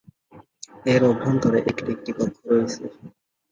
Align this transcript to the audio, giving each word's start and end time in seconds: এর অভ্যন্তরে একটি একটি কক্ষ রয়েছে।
এর 0.85 1.01
অভ্যন্তরে 1.09 1.59
একটি 1.63 1.89
একটি 1.95 2.11
কক্ষ 2.17 2.37
রয়েছে। 2.47 2.81